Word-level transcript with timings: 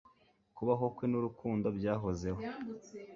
Kubaho 0.55 0.85
kwe 0.95 1.05
nurukundo 1.07 1.67
byahozeho 1.77 2.39